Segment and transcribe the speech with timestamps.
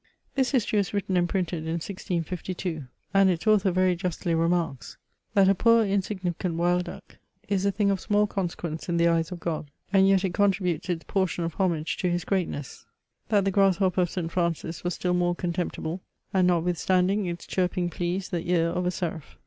[0.33, 5.33] This history was written and printed in 1652, and its author very justly remarks, *'
[5.35, 9.31] that a poor, insignificant wild duck is a thing of small consequence in the eyes
[9.31, 12.87] of God; and yet it contributes its portion of homage to His greatness;
[13.29, 14.31] that the grasshopper of St.
[14.31, 16.01] Francis was still more contemptible,
[16.33, 19.37] and, not withstanding, its chirping pleased the ear of a seraph."